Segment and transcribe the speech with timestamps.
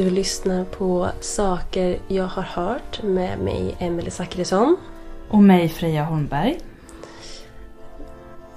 [0.00, 4.76] Du lyssnar på Saker jag har hört med mig, Emelie Zackrisson.
[5.28, 6.58] Och mig, Freja Holmberg.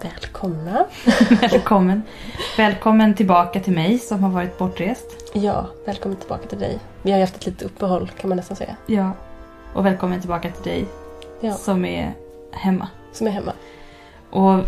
[0.02, 0.86] Välkomna!
[1.42, 2.02] Välkommen.
[2.58, 5.32] Välkommen tillbaka till mig som har varit bortrest.
[5.34, 6.80] Ja, välkommen tillbaka till dig.
[7.02, 8.76] Vi har ju haft ett litet uppehåll kan man nästan säga.
[8.86, 9.12] Ja.
[9.74, 10.86] Och välkommen tillbaka till dig
[11.42, 12.14] Ja, som är
[12.52, 12.88] hemma.
[13.12, 13.54] som är hemma.
[14.30, 14.60] Och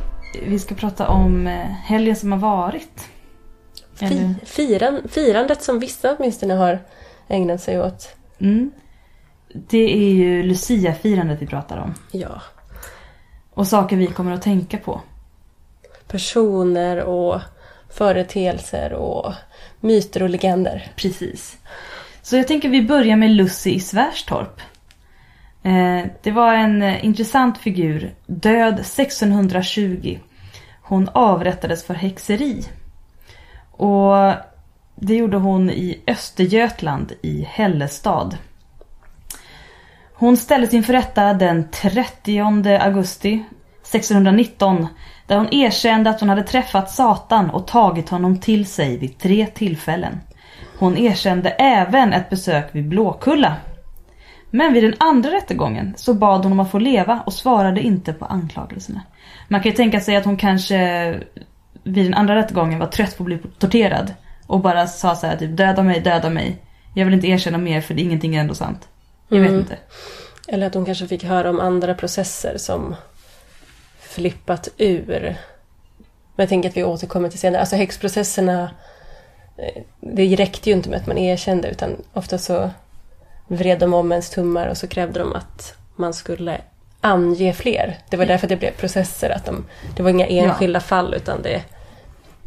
[0.45, 3.07] vi ska prata om eh, helgen som har varit.
[3.95, 6.79] Fi, firan, firandet som vissa åtminstone har
[7.27, 8.15] ägnat sig åt.
[8.39, 8.71] Mm.
[9.53, 11.93] Det är ju Lucia-firandet vi pratar om.
[12.11, 12.41] Ja,
[13.53, 15.01] Och saker vi kommer att tänka på.
[16.07, 17.41] personer och
[17.89, 19.33] företeelser och
[19.79, 20.91] myter och legender.
[20.95, 21.57] Precis.
[22.21, 24.61] Så jag tänker vi börjar med Lucy i Svärstorp.
[25.63, 30.19] Eh, det var en eh, intressant figur, död 1620.
[30.81, 32.63] Hon avrättades för häxeri.
[33.77, 34.33] Och
[34.95, 38.37] det gjorde hon i Östergötland i Hällestad.
[40.13, 42.39] Hon ställdes inför rätta den 30
[42.81, 43.43] augusti
[43.81, 44.87] 1619
[45.27, 49.45] där hon erkände att hon hade träffat Satan och tagit honom till sig vid tre
[49.45, 50.19] tillfällen.
[50.79, 53.55] Hon erkände även ett besök vid Blåkulla.
[54.49, 58.13] Men vid den andra rättegången så bad hon om att få leva och svarade inte
[58.13, 59.01] på anklagelserna.
[59.47, 61.19] Man kan ju tänka sig att hon kanske
[61.85, 64.13] vid den andra rättegången var trött på att bli torterad.
[64.47, 66.57] Och bara sa så här typ döda mig, döda mig.
[66.93, 68.87] Jag vill inte erkänna mer för ingenting är ändå sant.
[69.27, 69.59] Jag vet Mm.
[69.59, 69.77] inte.
[70.47, 72.95] Eller att hon kanske fick höra om andra processer som
[73.99, 75.35] flippat ur.
[76.35, 77.59] Men jag tänker att vi återkommer till senare.
[77.61, 78.69] Alltså häxprocesserna,
[79.57, 82.69] eh, det räckte ju inte med att man erkände utan ofta så
[83.47, 86.61] vred de om ens tummar och så krävde de att man skulle
[87.01, 87.97] ange fler.
[88.09, 89.29] Det var därför det blev processer.
[89.29, 91.63] Att de, det var inga enskilda fall utan det...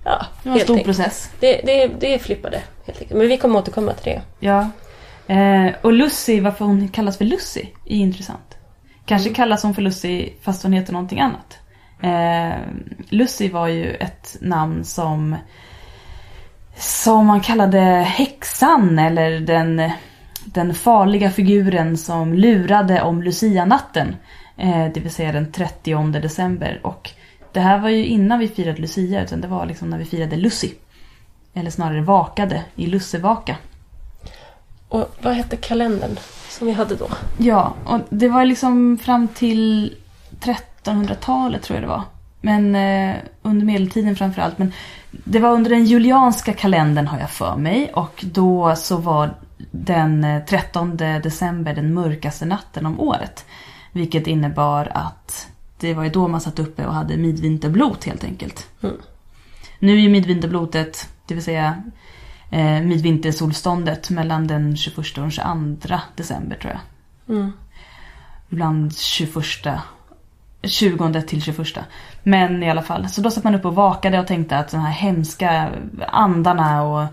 [0.04, 0.96] Ja, Det var en stor enkelt.
[0.96, 1.30] process.
[1.40, 3.18] Det, det, det flippade helt enkelt.
[3.18, 4.22] Men vi kommer återkomma till det.
[4.46, 4.70] Ja.
[5.34, 8.56] Eh, och Lucy, varför hon kallas för Lucy, är intressant.
[9.06, 11.58] Kanske kallas hon för Lucy fast hon heter någonting annat.
[12.02, 12.58] Eh,
[13.08, 15.36] Lucy var ju ett namn som
[16.76, 19.90] som man kallade häxan eller den,
[20.44, 24.16] den farliga figuren som lurade om Lucia-natten.
[24.56, 26.80] Eh, det vill säga den 30 december.
[26.82, 27.10] Och
[27.52, 30.36] det här var ju innan vi firade Lucia utan det var liksom när vi firade
[30.36, 30.70] Lucy.
[31.54, 33.56] Eller snarare vakade i Lussevaka.
[34.88, 36.16] Och vad hette kalendern
[36.48, 37.08] som vi hade då?
[37.38, 39.94] Ja, och det var liksom fram till
[40.40, 42.02] 1300-talet tror jag det var.
[42.40, 44.58] Men eh, under medeltiden framförallt.
[44.58, 44.72] Men
[45.10, 47.92] det var under den julianska kalendern har jag för mig.
[47.94, 49.34] Och då så var
[49.70, 53.46] den eh, 13 december den mörkaste natten om året.
[53.92, 55.48] Vilket innebar att
[55.78, 58.68] det var ju då man satt uppe och hade midvinterblot helt enkelt.
[58.82, 58.96] Mm.
[59.78, 61.82] Nu är ju midvinterblotet, det vill säga
[62.50, 67.36] eh, midvintersolståndet mellan den 21 och den 22 december tror jag.
[67.36, 67.52] Mm.
[68.48, 69.34] Ibland 21,
[70.62, 71.68] 20 till 21.
[72.22, 74.80] Men i alla fall, så då satt man upp och vakade och tänkte att de
[74.80, 75.70] här hemska
[76.08, 77.06] andarna och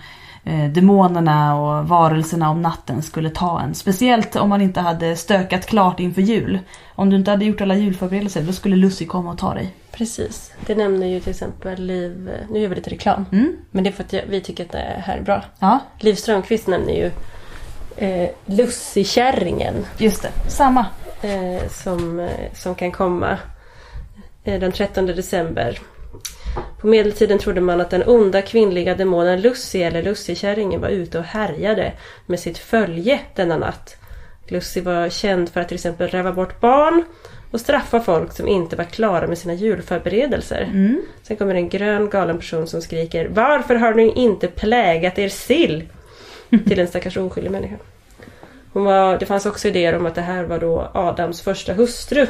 [0.45, 3.75] eh, demonerna och varelserna om natten skulle ta en.
[3.75, 6.59] Speciellt om man inte hade stökat klart inför jul.
[6.95, 9.73] Om du inte hade gjort alla julförberedelser, då skulle Lucy komma och ta dig.
[9.91, 10.51] Precis.
[10.66, 12.29] Det nämner ju till exempel Liv...
[12.50, 13.25] Nu gör vi lite reklam.
[13.31, 13.56] Mm?
[13.72, 15.44] Men det är för att vi tycker att det här är bra.
[15.59, 17.12] Ja, Liv Strömquist nämner ju
[18.07, 20.29] eh, Lussikärringen just det.
[20.47, 20.85] Samma.
[21.22, 23.38] eh, som, eh, som kan komma
[24.44, 25.79] eh, den 13 december.
[26.81, 31.26] På medeltiden trodde man att den onda kvinnliga demonen Lucy eller Lussikärringen var ute och
[31.26, 31.94] härjade
[32.26, 33.96] med sitt följe denna natt.
[34.48, 37.04] Lucy var känd för att till exempel räva bort barn
[37.52, 40.62] och straffa folk som inte var klara med sina julförberedelser.
[40.62, 41.02] Mm.
[41.24, 45.84] Sen kommer en grön galen person som skriker Varför har ni inte plägat er sill?
[46.68, 47.75] Till en stackars oskyldig människa.
[48.74, 52.28] Var, det fanns också idéer om att det här var då Adams första hustru.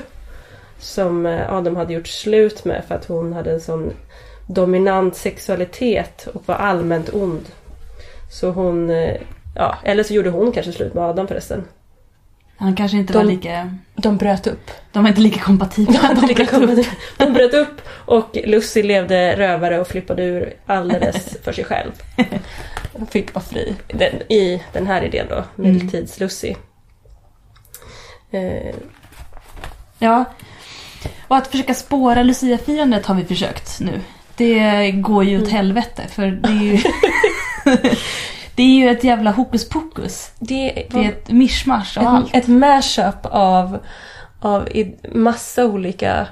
[0.80, 3.94] Som eh, Adam hade gjort slut med för att hon hade en sån
[4.48, 7.46] dominant sexualitet och var allmänt ond.
[8.32, 9.16] Så hon, eh,
[9.56, 11.64] ja, eller så gjorde hon kanske slut med Adam förresten.
[12.58, 13.78] Han kanske inte De- var lika...
[13.96, 14.72] De bröt upp.
[14.92, 16.00] De var inte lika kompatibla.
[16.16, 16.46] De, De lika
[17.18, 21.92] de bröt upp och Lucy levde rövare och flippade ur alldeles för sig själv.
[22.94, 26.56] Hon fick vara fri den, i den här idén då, medeltids-Lucy.
[28.32, 28.76] Eh,
[30.00, 30.26] Ja.
[31.28, 34.02] Och att försöka spåra Lucia-firandet har vi försökt nu.
[34.36, 36.78] Det går ju åt helvete för det är ju...
[38.56, 40.32] det är ju ett jävla hokus pokus.
[40.40, 42.36] det Det är ett mischmasch av ett, allt.
[42.36, 43.80] ett mashup av,
[44.40, 44.70] av
[45.14, 46.28] massa olika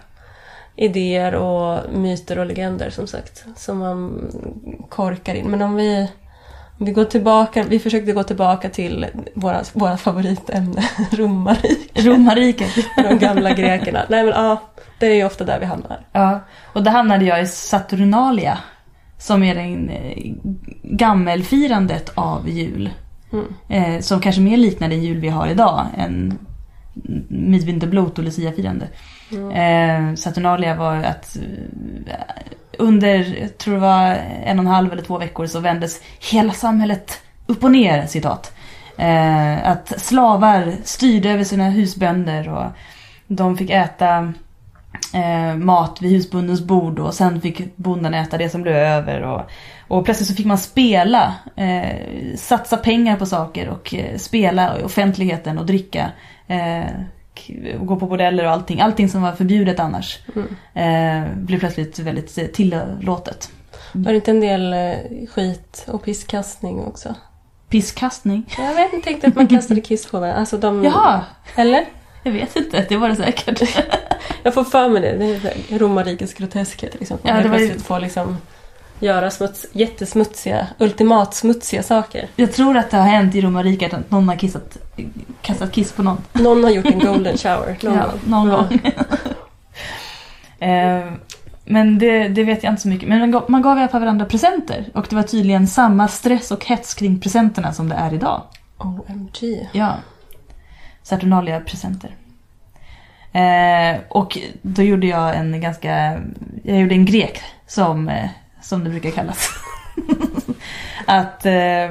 [0.75, 3.45] idéer och myter och legender som sagt.
[3.55, 4.31] Som man
[4.89, 5.45] korkar in.
[5.45, 6.07] Men om vi,
[6.77, 12.05] Vi, går tillbaka, vi försökte gå tillbaka till våra, våra favoritämne, romarriket.
[12.05, 12.71] Romarriket.
[13.09, 14.05] De gamla grekerna.
[14.09, 14.61] Nej men ja,
[14.99, 16.05] det är ju ofta där vi hamnar.
[16.11, 16.39] Ja,
[16.73, 18.57] och där hamnade jag i Saturnalia.
[19.17, 20.33] Som är den eh,
[20.83, 22.89] gammelfirandet av jul.
[23.33, 23.53] Mm.
[23.69, 26.37] Eh, som kanske mer liknar den jul vi har idag än
[27.29, 28.87] midvinterblot och luciafirande.
[29.31, 29.51] Mm.
[29.51, 31.37] Eh, Saturnalia var att
[32.77, 36.53] under, jag tror det var en och en halv eller två veckor så vändes hela
[36.53, 38.53] samhället upp och ner, citat.
[38.97, 42.65] Eh, att slavar styrde över sina husbönder och
[43.27, 44.33] de fick äta
[45.13, 49.21] eh, mat vid husbondens bord och sen fick bonden äta det som blev över.
[49.21, 49.41] Och,
[49.87, 54.83] och plötsligt så fick man spela, eh, satsa pengar på saker och eh, spela i
[54.83, 56.11] offentligheten och dricka.
[56.47, 56.85] Eh,
[57.79, 58.81] Gå på bordeller och allting.
[58.81, 60.47] Allting som var förbjudet annars Mm.
[61.27, 63.51] eh, blev plötsligt väldigt tillåtet.
[63.91, 64.93] Var det inte en del eh,
[65.29, 67.15] skit och pisskastning också?
[67.69, 68.45] Pisskastning?
[68.57, 70.39] Jag vet inte, tänkte att man kastade kiss på varandra.
[70.39, 70.83] Alltså de...
[70.83, 71.21] Jaha,
[71.55, 71.85] Eller?
[72.23, 72.85] jag vet inte.
[72.89, 73.61] Det var det säkert.
[74.43, 75.11] Jag får för mig det.
[75.17, 76.95] Det är romarrikets groteskhet.
[76.99, 77.17] Liksom.
[77.23, 78.37] Ja, Ja, det var ju- får liksom
[79.03, 82.27] göra smuts, jättesmutsiga, ultimat smutsiga saker.
[82.35, 84.77] Jag tror att det har hänt i romarriket att någon har kissat,
[85.41, 86.17] kastat kiss på någon.
[86.33, 88.19] Någon har gjort en golden shower någon Ja, gång.
[88.25, 88.79] någon gång.
[90.69, 91.11] eh,
[91.65, 93.09] men det, det vet jag inte så mycket.
[93.09, 94.85] Men man gav, man gav i alla fall varandra presenter.
[94.93, 98.41] Och det var tydligen samma stress och hets kring presenterna som det är idag.
[98.77, 99.69] OMG.
[99.71, 99.93] Ja.
[101.03, 102.15] Saturnalia-presenter.
[103.31, 106.21] Eh, och då gjorde jag en ganska...
[106.63, 108.29] Jag gjorde en grek som, eh,
[108.63, 109.49] som det brukar kallas.
[111.05, 111.89] att, eh,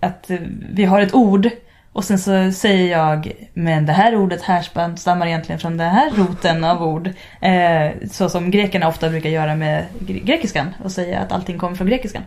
[0.00, 0.30] att
[0.72, 1.50] vi har ett ord
[1.92, 6.64] och sen så säger jag men det här ordet härstammar egentligen från den här roten
[6.64, 7.10] av ord.
[7.40, 11.76] Eh, så som grekerna ofta brukar göra med gre- grekiskan och säga att allting kommer
[11.76, 12.22] från grekiskan.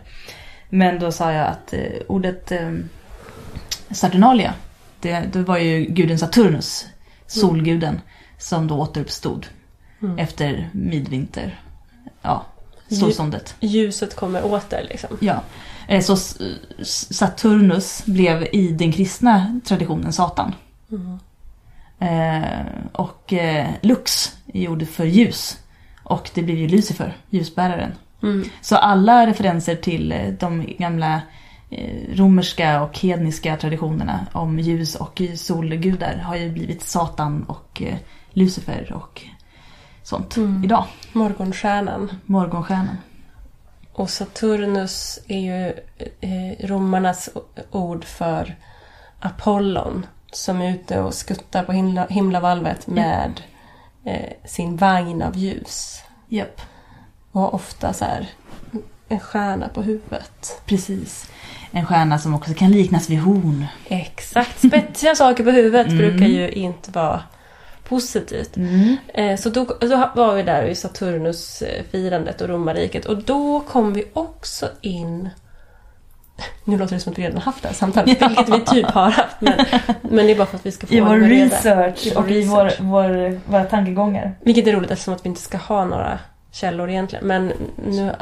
[0.68, 2.52] Men då sa jag att eh, ordet
[3.90, 4.54] Saturnalia
[5.00, 6.86] det, det var ju guden Saturnus,
[7.26, 8.00] solguden,
[8.38, 9.46] som då återuppstod
[10.02, 10.18] Mm.
[10.18, 11.60] efter midvinter.
[12.22, 12.46] Ja,
[12.90, 13.54] solståndet.
[13.60, 15.16] Ljuset kommer åter liksom.
[15.20, 15.42] Ja.
[15.88, 16.16] Eh, Så
[17.14, 20.54] Saturnus blev i den kristna traditionen Satan.
[20.90, 21.18] Mm.
[21.98, 25.58] Eh, och eh, Lux är gjord för ljus.
[26.04, 27.92] Och det blev ju Lucifer, ljusbäraren.
[28.22, 28.44] Mm.
[28.60, 31.20] Så alla referenser till de gamla
[32.14, 37.82] romerska och hedniska traditionerna om ljus och solgudar har ju blivit Satan och
[38.30, 39.22] Lucifer och
[40.10, 40.64] sånt Mm.
[40.64, 40.84] idag.
[41.12, 42.10] Morgonstjärnan.
[42.26, 42.96] Morgonstjärnan.
[43.92, 45.66] Och Saturnus är ju
[46.20, 47.28] eh, romarnas
[47.70, 48.56] ord för
[49.20, 53.40] Apollon som är ute och skuttar på himla, himlavalvet med
[54.04, 56.02] eh, sin vagn av ljus.
[56.28, 56.60] Japp,
[57.32, 58.28] Och har ofta så här
[59.08, 60.62] en stjärna på huvudet.
[60.66, 61.30] precis.
[61.70, 63.66] En stjärna som också kan liknas vid horn.
[63.88, 64.58] Exakt.
[64.58, 65.98] Spetsiga saker på huvudet Mm.
[65.98, 67.22] brukar ju inte vara
[67.90, 68.56] positivt.
[68.56, 68.96] Mm.
[69.14, 74.04] Eh, Så då, då var vi där i Saturnus-firandet och romarriket och då kom vi
[74.12, 75.28] också in
[76.64, 78.28] nu låter det som att vi redan haft det här samtalet, Ja.
[78.28, 79.36] vilket vi typ har haft.
[79.40, 79.64] Men,
[80.02, 82.30] men det är bara för att vi ska få I vår research I vår och
[82.30, 84.34] i vår, vår, våra tankegångar.
[84.42, 86.18] Vilket är roligt eftersom att vi inte ska ha några
[86.52, 87.26] källor egentligen.
[87.26, 87.52] Men
[87.88, 88.12] nu,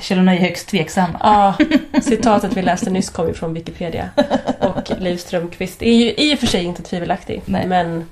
[0.00, 1.18] Källorna är högst tveksamma.
[1.22, 1.54] ja,
[2.02, 4.08] citatet vi läste nyss kom ju från Wikipedia.
[4.60, 7.42] Och Liv Strömquist är ju i och för sig inte tvivelaktig.
[7.44, 7.66] Nej.
[7.66, 8.04] Men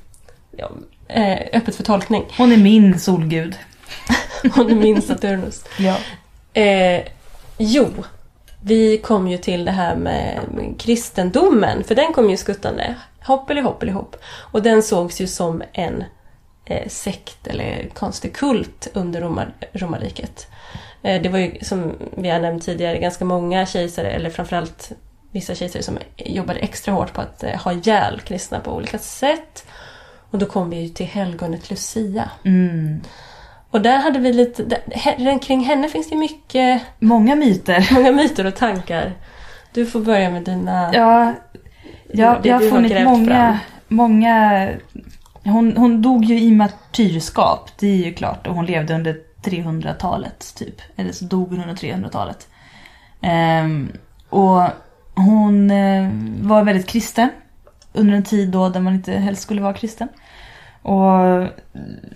[0.58, 0.70] ja,
[1.08, 2.24] eh, öppet för tolkning.
[2.36, 3.56] Hon är min solgud.
[4.54, 5.64] Hon är min Saturnus.
[5.78, 5.96] Ja.
[6.60, 7.02] Eh,
[7.58, 7.88] jo,
[8.62, 10.40] vi kom ju till det här med
[10.78, 12.94] kristendomen, för den kom ju skuttande.
[13.24, 13.60] Hoppeli
[13.90, 14.16] hopp.
[14.26, 16.04] Och den sågs ju som en
[16.64, 20.46] eh, sekt eller konstig kult under romar, romarriket.
[21.02, 24.92] Eh, det var ju som vi har nämnt tidigare ganska många kejsare, eller framförallt
[25.32, 29.66] vissa kejsare som jobbade extra hårt på att eh, ha ihjäl kristna på olika sätt.
[30.30, 32.30] Och då kom vi ju till helgonet Lucia.
[32.44, 33.00] Mm.
[33.70, 37.88] Och där hade vi lite, där, kring henne finns det mycket Många myter.
[37.94, 39.12] Många myter och tankar.
[39.74, 40.90] Du får börja med dina...
[40.94, 41.34] Ja,
[42.12, 43.26] jag, jag har funnit många...
[43.26, 43.56] fram.
[43.88, 44.68] många
[45.44, 48.46] hon, hon dog ju i martyrskap, det är ju klart.
[48.46, 50.82] Och hon levde under 300-talet typ.
[50.96, 52.48] Eller så dog hon under 300-talet.
[53.20, 53.92] Ehm,
[54.28, 54.62] och
[55.14, 56.10] hon eh,
[56.42, 57.28] var väldigt kristen.
[57.92, 60.08] Under en tid då där man inte helst skulle vara kristen.
[60.82, 61.48] Och eh,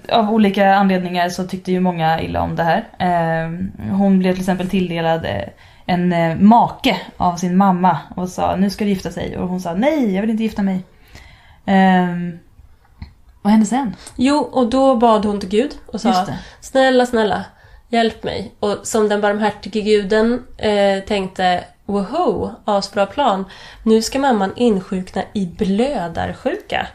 [0.08, 2.88] av olika anledningar så tyckte ju många illa om det här.
[2.98, 5.48] Ehm, hon blev till exempel tilldelad eh,
[5.86, 9.38] en eh, make av sin mamma och sa nu ska du gifta sig.
[9.38, 10.84] Och hon sa nej, jag vill inte gifta mig.
[11.66, 12.38] Ehm,
[13.42, 13.96] vad hände sen?
[14.16, 16.26] Jo, och då bad hon till Gud och sa.
[16.60, 17.44] Snälla, snälla,
[17.88, 18.54] hjälp mig.
[18.60, 23.44] Och som den barmhärtige guden eh, tänkte woho, asbra plan.
[23.82, 26.86] Nu ska mamman insjukna i blödarsjuka.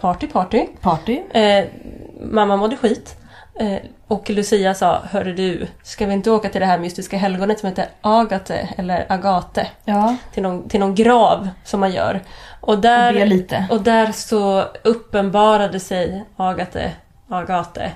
[0.00, 0.66] Party party.
[0.80, 1.20] Party.
[1.30, 1.64] Eh,
[2.20, 3.16] mamma mådde skit.
[3.60, 7.60] Eh, och Lucia sa, hörru du, ska vi inte åka till det här mystiska helgonet
[7.60, 9.66] som heter Agate eller Agate?
[9.84, 10.16] Ja.
[10.32, 12.20] Till någon, till någon grav som man gör.
[12.60, 13.66] Och där, Och lite.
[13.70, 16.92] och där så uppenbarade sig Agate,
[17.28, 17.92] Agate,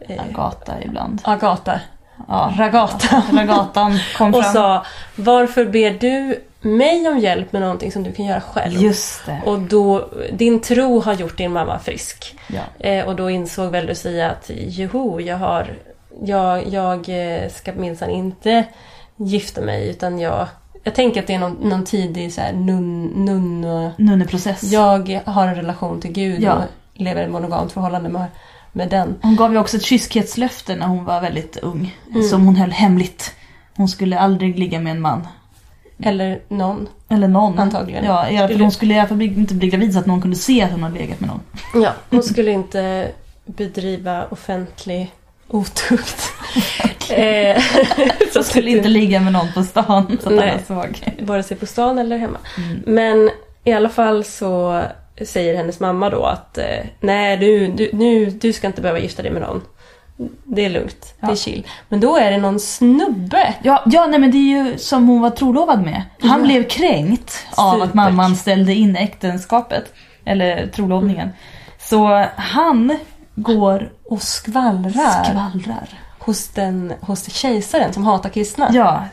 [0.00, 1.20] eh, Agata ibland.
[1.24, 1.80] Agata,
[2.28, 2.52] Ja.
[2.58, 3.22] Ragata.
[3.32, 4.52] Ragatan kom Och fram.
[4.52, 4.84] sa,
[5.16, 8.82] varför ber du mig om hjälp med någonting som du kan göra själv?
[8.82, 9.40] Just det.
[9.46, 12.38] Och då, din tro har gjort din mamma frisk.
[12.48, 12.88] Ja.
[12.88, 15.66] Eh, och då insåg väl Lucia att joho, jag har...
[16.24, 18.64] Jag, jag eh, ska minsann inte
[19.16, 20.46] gifta mig utan jag...
[20.84, 23.04] Jag tänker att det är någon, någon tidig så här nun...
[23.06, 23.60] nun
[23.96, 24.62] Nunneprocess.
[24.62, 26.54] jag har en relation till Gud Ja.
[26.54, 26.62] och
[26.94, 28.24] lever i ett monogamt förhållande med,
[28.76, 29.14] med den.
[29.22, 31.96] Hon gav ju också ett kyskhetslöfte när hon var väldigt ung.
[32.10, 32.22] Mm.
[32.22, 33.34] Som hon höll hemligt.
[33.76, 35.28] Hon skulle aldrig ligga med en man.
[36.02, 36.88] Eller någon.
[37.08, 37.58] Eller någon.
[37.58, 38.04] Antagligen.
[38.04, 40.06] Ja, i alla fall, Skulle- hon skulle i alla fall inte bli gravid så att
[40.06, 41.40] någon kunde se att hon hade legat med någon.
[41.82, 43.08] Ja, hon skulle inte
[43.46, 45.12] bedriva offentlig
[45.48, 46.32] otukt.
[47.10, 47.62] eh,
[48.32, 50.50] Så skulle inte ligga med någon på stan så att Nej.
[50.50, 51.14] alla såg.
[51.22, 52.38] vare sig på stan eller hemma.
[52.58, 52.82] Mm.
[52.86, 53.30] Men
[53.64, 54.82] i alla fall så
[55.24, 56.64] säger hennes mamma då att eh,
[57.00, 59.62] nej du, du, nu, du ska inte behöva gifta dig med någon.
[60.44, 61.36] Det är lugnt, det är Ja.
[61.36, 61.66] chill.
[61.88, 63.54] Men då är det någon snubbe.
[63.62, 66.02] Ja, ja nej men det är ju som hon var trolovad med.
[66.20, 66.46] Han Ja.
[66.46, 67.94] blev kränkt av att Super.
[67.96, 69.92] mamman ställde in äktenskapet.
[70.24, 71.28] Eller trolovningen.
[71.78, 72.96] Så han
[73.34, 75.88] går Och skvallrar skvallrar.
[76.18, 78.70] hos, den, hos kejsaren som hatar kristna.
[78.72, 79.04] Ja,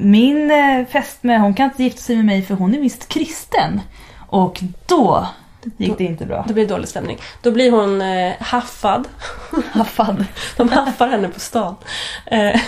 [0.00, 3.80] min eh, fästmö hon kan inte gifta sig med mig för hon är visst kristen.
[4.28, 5.26] Och då
[5.76, 6.44] gick det inte bra.
[6.48, 7.18] Då blir det dålig stämning.
[7.42, 9.08] Då blir hon eh, haffad.
[9.72, 10.24] Haffad.
[10.56, 11.76] De haffar henne på stan.
[12.26, 12.60] Eh,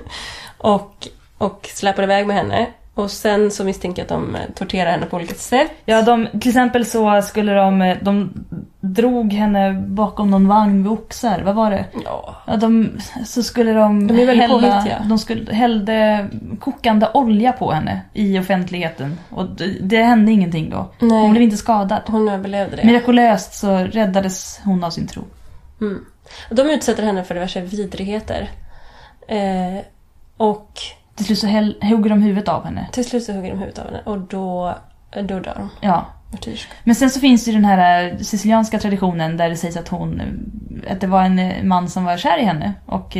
[0.58, 2.66] och, och släpar iväg med henne.
[2.98, 5.70] Och sen så misstänker jag att de eh, torterar henne på olika sätt.
[5.84, 8.32] Ja, de, till exempel så skulle de, eh, de
[8.80, 11.42] drog henne bakom någon vagn med oxar.
[11.44, 11.84] Vad var det?
[12.04, 15.04] Ja, Ja, de, så skulle de, De är väldigt påhittiga.
[15.08, 16.28] de skulle, hällde
[16.60, 19.18] kokande olja på henne i offentligheten.
[19.30, 20.90] Och det, det hände ingenting då.
[20.98, 21.20] Nej.
[21.20, 22.02] Hon blev inte skadad.
[22.06, 22.84] hon överlevde det.
[22.84, 25.22] Mirakulöst så räddades hon av sin tro.
[25.80, 26.04] Mm.
[26.50, 28.50] De utsätter henne för diverse vidrigheter.
[29.28, 29.84] Eh,
[30.36, 30.72] och
[31.18, 31.46] Till slut så
[31.86, 32.88] hugger de huvudet av henne.
[32.92, 34.74] till slut så hugger de huvudet av henne och då,
[35.10, 35.68] då dör hon.
[35.80, 36.06] Ja.
[36.84, 39.88] Men sen så finns det ju den här eh, sicilianska traditionen där det sägs att
[39.88, 42.74] hon, eh, att det var en eh, man som var kär i henne.
[42.86, 43.16] Och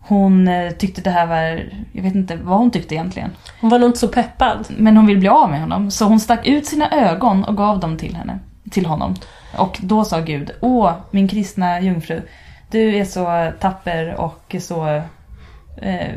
[0.00, 3.30] hon tyckte det här var, jag vet inte vad hon tyckte egentligen.
[3.60, 4.66] Hon var nog inte så peppad.
[4.68, 5.90] Men hon ville bli av med honom.
[5.90, 8.38] Så hon stack ut sina ögon och gav dem till henne.
[8.70, 9.14] Till honom.
[9.56, 12.22] Och då sa Gud, åh min kristna jungfru.
[12.70, 15.02] Du är så tapper och så,
[15.76, 16.08] eh,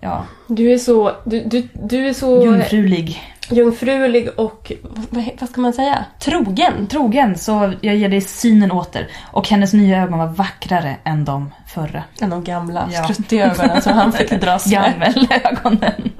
[0.00, 3.22] ja, Du är så, du, du, du är så jungfrulig.
[3.50, 4.72] jungfrulig och,
[5.10, 6.86] vad, vad ska man säga, trogen.
[6.86, 9.08] Trogen, så jag ger dig synen åter.
[9.32, 12.04] Och hennes nya ögon var vackrare än de förra.
[12.20, 13.04] Än de gamla Ja.
[13.04, 14.74] skruttiga ögonen som han fick dras med.
[14.74, 16.12] Gammelögonen.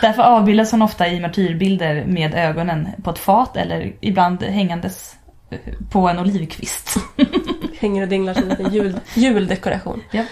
[0.00, 5.14] Därför avbildas hon ofta i martyrbilder med ögonen på ett fat eller ibland hängandes
[5.50, 5.58] eh,
[5.90, 6.96] på en olivkvist.
[7.78, 10.02] Hänger och dinglar som en jul, juldekoration.
[10.12, 10.26] Japp.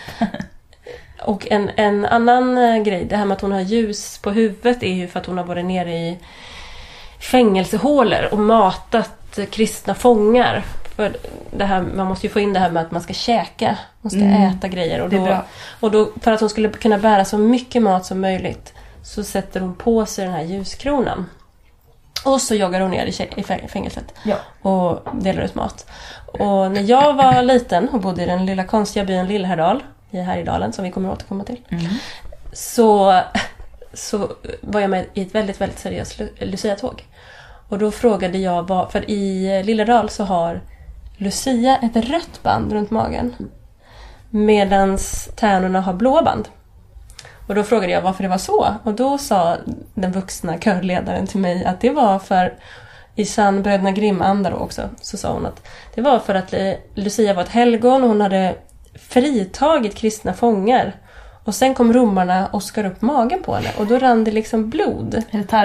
[1.25, 4.83] Och en, en annan eh, grej, det här med att hon har ljus på huvudet
[4.83, 6.19] är ju för att hon har varit nere i
[7.21, 10.65] fängelsehålor och matat kristna fångar.
[10.97, 11.17] För
[11.51, 14.11] det här, man måste ju få in det här med att man ska käka, man
[14.11, 14.43] ska Mm.
[14.43, 15.01] äta grejer.
[15.01, 15.17] Och då,
[15.81, 19.61] och då, för att hon skulle kunna bära så mycket mat som möjligt så sätter
[19.61, 21.27] hon på sig den här ljuskronan.
[22.25, 24.37] Och så joggar hon ner i fängelset Ja.
[24.71, 25.91] och delar ut mat.
[26.27, 29.83] Och när jag var liten och bodde i den lilla konstiga byn Lillhärdal
[30.15, 31.61] i Härjedalen som vi kommer att återkomma till.
[31.69, 31.85] Mm.
[32.53, 33.21] Så,
[33.93, 34.31] så
[34.61, 37.05] var jag med i ett väldigt, väldigt seriöst Lu- Lucia-tåg.
[37.69, 40.61] Och då frågade jag vad, för i Lillhärdal så har
[41.17, 43.35] Lucia ett rött band runt magen.
[44.31, 46.49] Medans tärnorna har blå band.
[47.47, 48.75] Och då frågade jag varför det var så.
[48.83, 49.57] Och då sa
[49.95, 52.55] den vuxna körledaren till mig att det var för
[53.15, 56.73] i sann Bröderna Grimm-anda då också, så sa hon att det var för att eh,
[56.95, 58.55] Lucia var ett helgon och hon hade
[58.99, 60.93] fritagit kristna fångar.
[61.45, 64.71] Och sen kom romarna och skar upp magen på henne och då rann det liksom
[64.71, 65.23] blod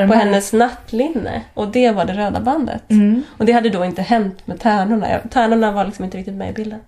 [0.08, 1.42] på hennes nattlinne.
[1.54, 2.82] Och det var det röda bandet.
[2.92, 3.24] Mm.
[3.38, 5.08] Och det hade då inte hänt med tärnorna.
[5.32, 6.80] Tärnorna var liksom inte riktigt med i bilden.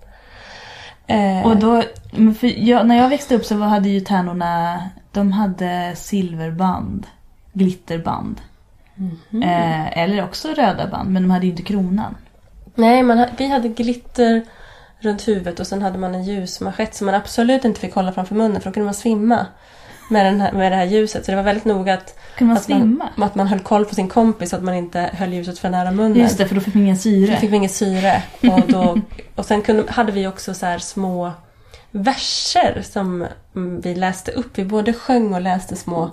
[1.08, 1.84] Eh, Och då,
[2.42, 7.08] jag, när jag växte upp så var- hade ju tärnorna, de hade silverband.
[7.54, 8.42] Glitterband.
[8.96, 9.44] mhm.
[9.44, 12.16] Eh, eller också röda band, men de hade ju inte kronan.
[12.76, 14.42] Nej, man, vi hade glitter
[15.02, 18.36] runt huvudet och sen hade man en ljusmanschett som man absolut inte fick hålla framför
[18.36, 19.46] munnen för då kunde man svimma.
[20.10, 21.26] med, den här, med det här ljuset.
[21.26, 24.08] Så det var väldigt noga att, man att, man, att man höll koll på sin
[24.08, 26.18] kompis så att man inte höll ljuset för nära munnen.
[26.18, 27.38] Just det, för då fick man ingen Då syre.
[27.38, 28.24] fick vi inget syre.
[28.42, 28.98] Och, då,
[29.36, 31.32] och sen kunde, hade vi också så små
[31.92, 33.28] verser som
[33.84, 34.58] vi läste upp.
[34.58, 36.12] Vi både sjöng och läste små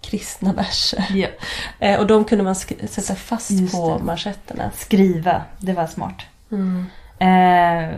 [0.00, 1.30] kristna verser.
[1.78, 4.04] Eh, och de kunde man sätta fast Just på det.
[4.04, 4.70] manschetterna.
[4.74, 6.22] Skriva, det var smart.
[6.52, 6.86] Mm.
[7.22, 7.88] Eh,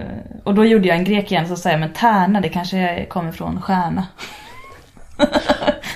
[0.45, 3.33] och då gjorde jag en grek igen så sa jag men tärna det kanske kommer
[3.33, 4.07] från stjärna.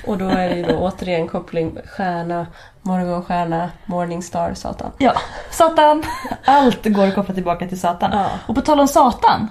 [0.06, 2.46] Och då är det ju då återigen koppling stjärna,
[2.82, 4.90] morgonstjärna, morningstar, satan.
[4.98, 5.14] Ja,
[5.50, 6.02] Satan!
[6.44, 8.10] Allt går att koppla tillbaka till Satan.
[8.12, 8.30] Ja.
[8.46, 9.48] Och på tal om Satan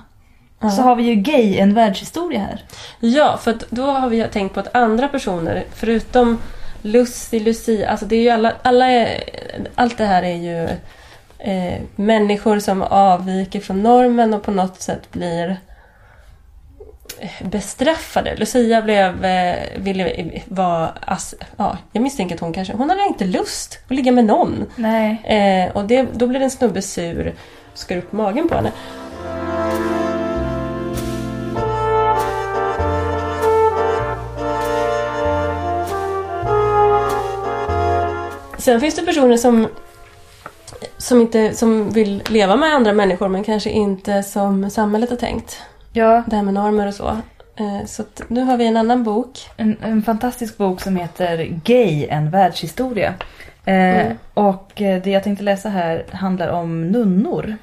[0.60, 0.69] Ja.
[0.69, 2.62] så har vi ju gay, en världshistoria här.
[3.00, 6.38] Ja, för då har vi tänkt på att andra personer, förutom
[6.81, 9.24] Lucy, Lucia, alltså det är ju alla, alla är,
[9.75, 10.69] allt det här är ju
[11.39, 15.58] eh, människor som avviker från normen och på något sätt blir
[17.20, 18.36] eh, bestraffade.
[18.36, 23.25] Lucia blev, eh, ville vara, ass, ja, jag misstänker att hon kanske, hon hade inte
[23.25, 24.65] lust att ligga med någon.
[24.75, 25.22] Nej.
[25.25, 27.34] Eh, och det, då blir en snubbe sur
[27.72, 28.72] och skar upp magen på henne.
[38.67, 39.67] Sen finns det personer som,
[40.98, 45.62] som, inte, som vill leva med andra människor men kanske inte som samhället har tänkt.
[45.94, 47.08] Ja, Det här med normer och så.
[47.56, 49.50] Eh, så nu har vi en annan bok.
[49.58, 53.08] en, en fantastisk bok som heter Gay, en världshistoria.
[53.66, 54.18] Eh, Mm.
[54.34, 57.58] Och eh, det jag tänkte läsa här handlar om nunnor.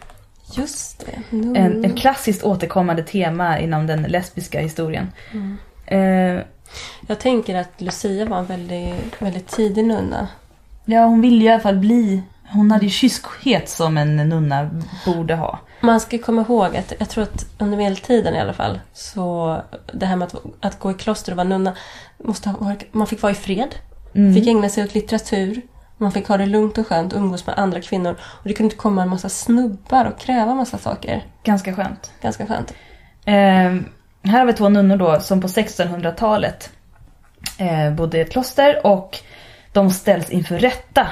[0.56, 1.36] Just det.
[1.36, 1.58] Nu.
[1.58, 5.12] En, en klassiskt återkommande tema inom den lesbiska historien.
[5.32, 5.56] Mm.
[5.86, 6.42] Eh,
[7.06, 10.28] Jag tänker att Lucia var en väldigt, väldigt tidig nunna.
[10.84, 12.22] ja, hon ville i alla fall bli...
[12.54, 14.70] Hon hade ju kyskhet som en nunna
[15.06, 15.58] borde ha.
[15.80, 19.56] Man ska komma ihåg att jag tror att under medeltiden i alla fall så
[19.92, 21.76] det här med att, att gå i kloster och vara nunna
[22.18, 23.74] måste ha varit, man fick vara i fred.
[24.14, 24.34] Mm.
[24.34, 25.62] Fick ägna sig åt litteratur.
[25.98, 28.16] Man fick ha det lugnt och skönt och umgås med andra kvinnor.
[28.22, 31.24] Och det kunde inte komma en massa snubbar och kräva massa saker.
[31.42, 32.12] Ganska skönt.
[32.22, 32.74] Ganska skönt.
[33.24, 33.34] Eh,
[34.22, 36.70] här har vi två nunnor då som på 1600-talet
[37.58, 39.18] eh, bodde i ett kloster och
[39.72, 41.06] de ställs inför rätta.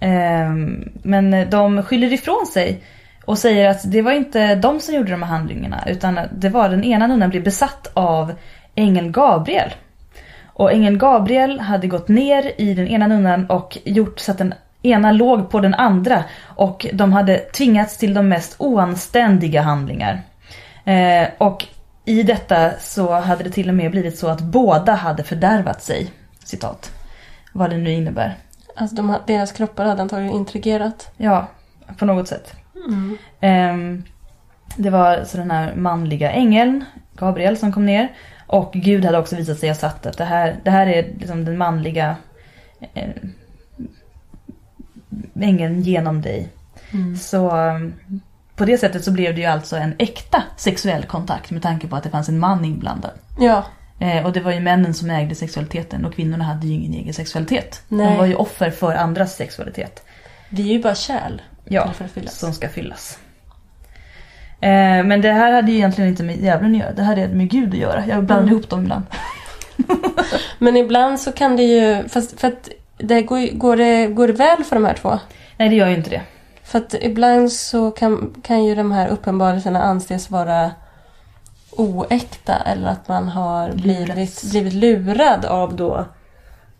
[0.00, 2.82] Ehm, men de skyller ifrån sig
[3.24, 6.68] och säger att det var inte de som gjorde de här handlingarna utan det var
[6.68, 8.32] den ena nunnan blev besatt av
[8.74, 9.74] ängeln Gabriel.
[10.46, 14.54] Och ängeln Gabriel hade gått ner i den ena nunnan och gjort så att den
[14.82, 20.22] ena låg på den andra och de hade tvingats till de mest oanständiga handlingar.
[20.84, 21.66] Eh, och
[22.04, 26.10] i detta så hade det till och med blivit så att båda hade fördärvat sig.
[26.44, 26.90] Citat.
[27.52, 28.34] Vad det nu innebär.
[28.76, 31.12] Alltså de, deras kroppar hade antagligen intrigerat.
[31.16, 31.48] Ja,
[31.98, 32.56] på något sätt.
[33.40, 34.04] Ehm,
[34.76, 36.84] det var så den här manliga ängeln,
[37.14, 38.14] Gabriel, som kom ner.
[38.46, 41.44] Och Gud hade också visat sig ha satt att det här, det här är liksom
[41.44, 42.16] den manliga
[42.94, 43.10] eh,
[45.40, 46.48] ängeln genom dig.
[46.92, 47.16] Mm.
[47.16, 47.94] Så um,
[48.56, 51.96] på det sättet så blev det ju alltså en äkta sexuell kontakt med tanke på
[51.96, 53.10] att det fanns en man inblandad.
[53.38, 53.64] Ja,
[54.24, 57.82] och det var ju männen som ägde sexualiteten och kvinnorna hade ju ingen egen sexualitet.
[57.88, 58.16] De Nej.
[58.16, 60.04] var ju offer för andras sexualitet.
[60.48, 61.40] vi är ju bara kärl.
[61.64, 61.92] Ja,
[62.26, 63.18] som ska fyllas.
[64.60, 66.92] Eh, men det här hade ju egentligen inte med djävulen att göra.
[66.92, 68.06] Det här hade med Gud att göra.
[68.06, 68.52] Jag blandar Mm.
[68.54, 69.02] ihop dem ibland.
[70.58, 74.32] Men ibland så kan det ju, fast för att det går, går, det, går det
[74.32, 75.18] väl för de här två?
[75.56, 76.22] Nej, det gör ju inte det.
[76.62, 80.70] För att ibland så kan, kan ju de här uppenbarelserna anses vara
[81.76, 86.06] oäkta eller att man har blivit, blivit lurad av då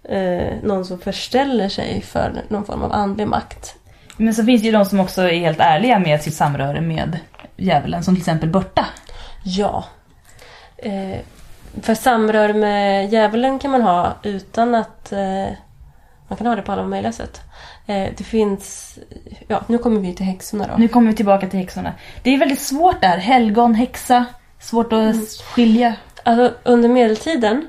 [0.08, 3.76] eh, någon som förställer sig för någon form av andlig makt.
[4.16, 7.18] Men så finns det ju de som också är helt ärliga med sitt samröre med
[7.56, 8.04] djävulen.
[8.04, 8.86] Som till exempel Berta.
[9.42, 9.84] Ja.
[10.76, 11.18] Eh,
[11.82, 15.12] för samröre med djävulen kan man ha utan att...
[15.12, 15.46] Eh,
[16.28, 17.40] man kan ha det på alla möjliga sätt.
[17.86, 18.98] Eh, det finns...
[19.48, 20.74] Ja, nu kommer vi till häxorna då.
[20.78, 21.92] Nu kommer vi tillbaka till häxorna.
[22.22, 23.18] Det är väldigt svårt där.
[23.18, 24.24] Helgon, häxa.
[24.60, 25.26] Svårt att Mm.
[25.54, 25.94] skilja.
[26.22, 27.66] Alltså under medeltiden,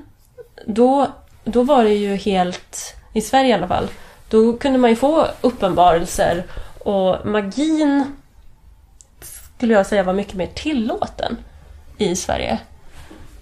[0.65, 1.07] då,
[1.43, 3.87] då var det ju helt, i Sverige i alla fall,
[4.29, 6.43] då kunde man ju få uppenbarelser
[6.79, 8.05] och magin
[9.57, 11.37] skulle jag säga var mycket mer tillåten
[11.97, 12.59] i Sverige.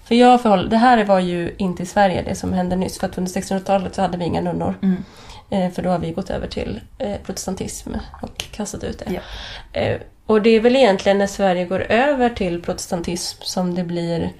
[0.05, 3.07] För jag förhåll, det här var ju inte i Sverige det som hände nyss för
[3.07, 4.75] att under 1600-talet så hade vi inga nunnor.
[4.81, 5.03] Mm.
[5.49, 9.13] Eh, för då har vi gått över till eh, protestantism och kastat ut det.
[9.13, 9.79] Ja.
[9.81, 14.31] Eh, och det är väl egentligen när Sverige går över till protestantism som det blir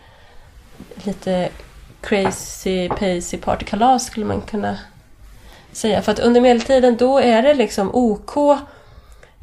[1.04, 1.50] lite
[2.02, 4.78] crazy pacy partykalas skulle man kunna
[5.72, 6.02] säga.
[6.02, 8.38] För att under medeltiden då är det liksom OK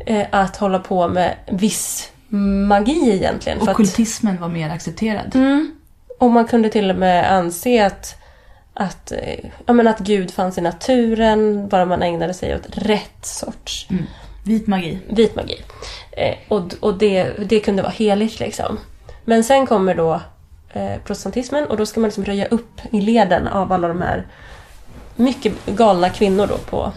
[0.07, 2.13] eh, att hålla på med viss
[2.69, 3.59] magi egentligen.
[3.61, 5.35] Och att, kultismen var mer accepterad.
[5.35, 5.75] mm,
[6.19, 8.17] Och man kunde till och med anse att,
[8.75, 13.27] att, eh, ja, men att Gud fanns i naturen bara man ägnade sig åt rätt
[13.27, 14.05] sorts Mm.
[14.45, 14.99] Vit magi.
[15.09, 15.63] vit magi.
[16.13, 18.79] Eh, och och det, det kunde vara heligt liksom.
[19.25, 20.21] Men sen kommer då
[20.73, 24.27] eh, protestantismen och då ska man liksom röja upp i leden av alla de här
[25.17, 26.93] mycket galna kvinnor då på,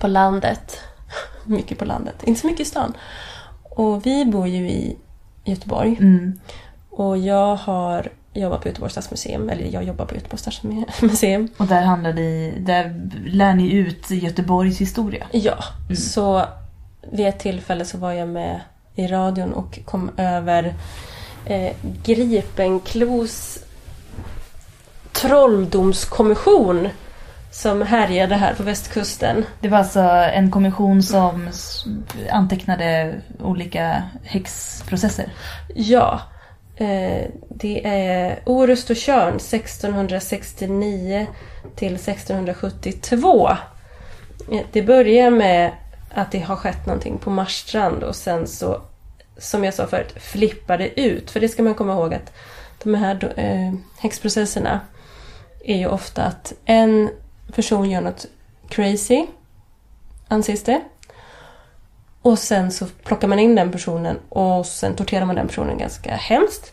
[0.00, 0.80] på landet.
[1.44, 2.96] Mycket på landet, inte så mycket i stan.
[3.62, 4.96] Och vi bor ju i
[5.44, 6.40] Göteborg Mm.
[6.90, 8.08] och jag har
[8.40, 11.48] jobbat på Göteborgs stadsmuseum, eller jag jobbar på Göteborgs stadsmuseum.
[11.56, 15.26] Och där handlar det, där lär ni ut Göteborgs historia.
[15.32, 15.56] Ja,
[15.96, 16.44] så
[17.12, 18.60] vid ett tillfälle så var jag med
[18.94, 20.74] i radion och kom över
[21.44, 21.72] eh,
[22.04, 23.58] Gripenklos
[25.12, 26.88] trolldomskommission
[27.50, 29.44] som härjade här på västkusten.
[29.60, 31.48] Det var alltså en kommission som
[32.30, 35.32] antecknade olika häxprocesser.
[35.74, 36.20] Ja,
[36.76, 41.26] Eh, det är Orust och Tjörn 1669
[41.74, 43.48] till 1672.
[44.52, 45.72] Eh, det börjar med
[46.14, 48.82] att det har skett någonting på Marstrand och sen så,
[49.38, 51.30] som jag sa förut, flippar det ut.
[51.30, 52.32] För det ska man komma ihåg att
[52.82, 54.80] de här eh, häxprocesserna
[55.64, 57.10] är ju ofta att en
[57.52, 58.26] person gör något
[58.68, 59.26] crazy,
[60.28, 60.80] anses det.
[62.26, 66.14] Och sen så plockar man in den personen och sen torterar man den personen ganska
[66.14, 66.72] hemskt.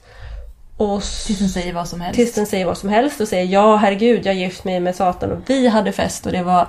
[0.77, 2.15] Och Tills den säger vad som helst.
[2.15, 5.31] tills den säger vad som helst och säger ja herregud jag gift mig med Satan
[5.31, 6.67] och vi hade fest och det var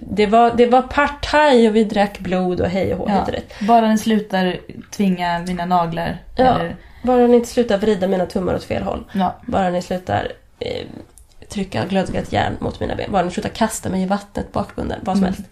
[0.00, 3.66] det var, det var partaj och vi drack blod och hej och hå Ja.
[3.66, 4.56] Bara ni slutar
[4.90, 6.22] tvinga mina naglar.
[6.36, 6.44] Ja.
[6.44, 9.04] Eller, Bara ni inte slutar vrida mina tummar åt fel håll.
[9.12, 9.36] ja.
[9.46, 10.86] Bara ni slutar eh,
[11.48, 13.12] trycka glödgat järn mot mina ben.
[13.12, 15.00] Bara ni slutar kasta mig i vattnet bakbunden.
[15.02, 15.34] Vad som Mm.
[15.34, 15.50] helst.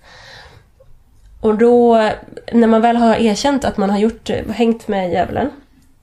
[1.45, 2.11] Och då,
[2.53, 5.51] när man väl har erkänt att man har gjort, hängt med djävulen,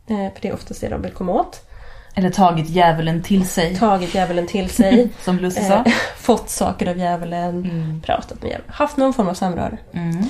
[0.09, 1.67] eh, för det är oftast det de vill komma åt,
[2.15, 3.75] eller tagit djävulen till sig.
[3.75, 5.83] tagit djävulen till sig, Som Lucy eh, sa.
[6.17, 8.01] fått saker av djävulen, Mm.
[8.01, 9.77] pratat med djävulen, haft någon form av samröre.
[9.93, 10.23] Mm.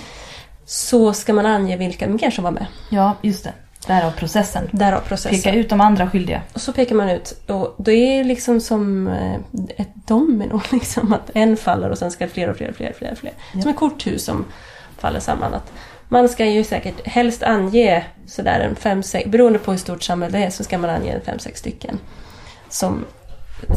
[0.65, 2.65] Så ska man ange vilka mer som var med.
[2.89, 3.53] Ja, just det.
[3.87, 4.69] Därav processen.
[4.71, 5.41] Därav processen.
[5.41, 6.41] Peka ut de andra skyldiga.
[6.53, 7.41] Och så pekar man ut.
[7.47, 9.35] Och det är liksom som eh,
[9.77, 10.61] ett domino.
[10.71, 13.11] Liksom, att en faller och sen ska fler och fler och fler och fler.
[13.11, 13.31] Och fler.
[13.53, 13.61] Ja.
[13.61, 14.45] Som ett korthus som
[15.01, 15.53] faller samman.
[15.53, 15.71] Att
[16.07, 20.37] man ska ju säkert helst ange sådär en fem, sex, beroende på hur stort samhälle
[20.37, 21.99] det är, så ska man ange en fem, sex stycken.
[22.69, 23.05] Som,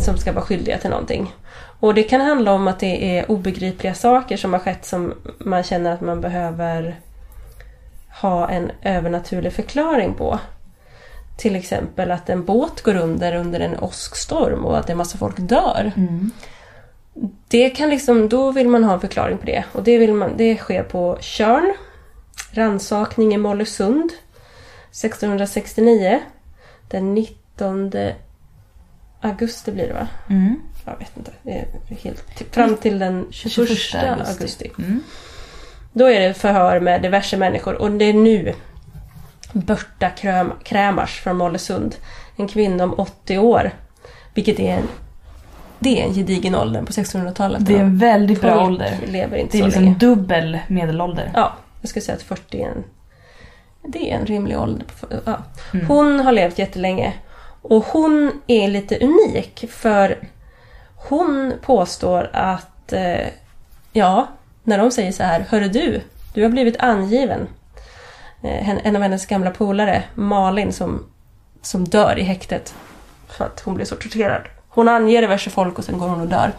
[0.04, 1.34] som ska vara skyldiga till någonting.
[1.80, 5.62] Och det kan handla om att det är obegripliga saker som har skett som man
[5.62, 7.00] känner att man behöver
[8.20, 10.38] ha en övernaturlig förklaring på.
[11.36, 15.36] Till exempel att en båt går under under en åskstorm och att en massa folk
[15.38, 15.92] dör.
[15.96, 16.30] Mm.
[17.48, 19.64] Det kan liksom, då vill man ha en förklaring på det.
[19.72, 21.74] Och det, vill man, det sker på Tjörn.
[22.50, 24.12] Rannsakning i Mollösund.
[24.90, 26.20] 1669.
[26.88, 27.92] Den 19
[29.20, 30.08] augusti blir det va?
[30.30, 30.60] Mm.
[30.84, 31.32] Jag vet inte.
[32.02, 33.68] Helt, fram till den 21,
[34.28, 34.70] augusti.
[34.78, 35.02] Mm.
[35.92, 38.54] Då är det förhör med diverse människor och det är nu
[39.52, 41.96] Berta Kräm, Krämars från Mollösund.
[42.36, 43.70] En kvinna om 80 år.
[44.34, 44.88] Vilket är en,
[45.78, 47.66] det är en gedigen ålder på 1600-talet.
[47.66, 48.98] Det är en väldigt bra Folk ålder.
[49.06, 49.96] lever inte Det är liksom länge.
[49.98, 51.30] dubbel medelålder.
[51.34, 52.84] Ja, jag skulle säga att 40 är en,
[53.82, 54.86] det är en rimlig ålder.
[55.24, 55.38] Ja.
[55.74, 55.86] Mm.
[55.86, 57.12] Hon har levt jättelänge.
[57.62, 60.18] Och hon är lite unik för
[61.08, 63.26] hon påstår att, eh,
[63.92, 64.28] ja,
[64.62, 66.00] när de säger så här, Hörru du,
[66.34, 67.48] du har blivit angiven.
[68.42, 71.06] Eh, en av hennes gamla polare, Malin, som,
[71.62, 72.74] som dör i häktet
[73.28, 74.42] för att hon blir så torterad.
[74.74, 76.52] Hon anger diverse folk och sen går hon och dör.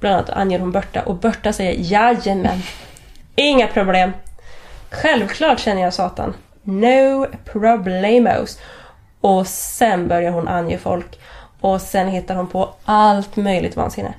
[0.00, 2.62] Bland annat anger hon Berta och Berta säger Jajamän,
[3.34, 4.12] inga problem.
[4.90, 6.34] Självklart känner jag Satan.
[6.62, 8.58] No problemos.
[9.20, 11.20] Och sen börjar hon ange folk.
[11.60, 14.14] Och sen hittar hon på allt möjligt vansinne.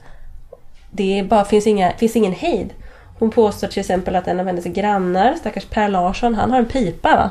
[0.91, 2.73] Det bara, finns, inga, finns ingen hejd.
[3.19, 6.65] Hon påstår till exempel att en av hennes grannar, stackars Per Larsson, han har en
[6.65, 7.29] pipa va?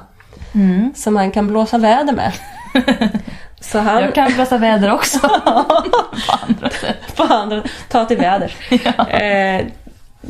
[0.54, 0.92] Mm.
[0.96, 2.32] Som han kan blåsa väder med.
[3.60, 4.02] Så han...
[4.02, 5.18] Jag kan blåsa väder också.
[5.28, 7.16] På andra sätt.
[7.16, 8.54] på andra, ta till väder.
[9.08, 9.66] eh,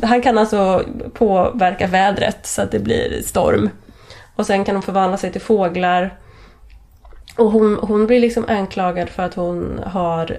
[0.03, 3.69] han kan alltså påverka vädret så att det blir storm.
[4.35, 6.17] Och sen kan hon förvandla sig till fåglar.
[7.37, 10.37] Och hon, hon blir liksom anklagad för att hon har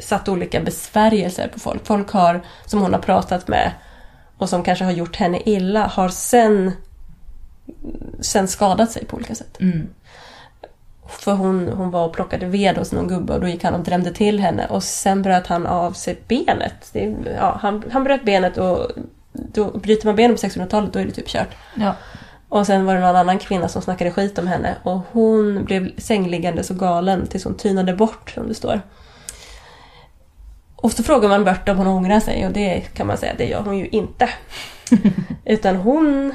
[0.00, 1.86] satt olika besvärjelser på folk.
[1.86, 3.72] Folk har, som hon har pratat med
[4.38, 6.72] och som kanske har gjort henne illa, har sen,
[8.20, 9.60] sen skadat sig på olika sätt.
[9.60, 9.88] Mm.
[11.08, 13.80] För hon, hon var och plockade ved hos någon gubbe och då gick han och
[13.80, 16.90] drämde till henne och sen bröt han av sig benet.
[16.92, 18.90] Det, ja, han, han bröt benet och
[19.32, 21.56] då bryter man benet på 1600-talet då är det typ kört.
[21.74, 21.94] Ja.
[22.48, 26.00] Och sen var det någon annan kvinna som snackade skit om henne och hon blev
[26.00, 28.80] sängliggande så galen tills hon tynade bort som det står.
[30.76, 33.46] Och så frågar man Bert om hon ångrar sig och det kan man säga, det
[33.46, 34.28] gör hon ju inte.
[35.44, 36.34] Utan hon,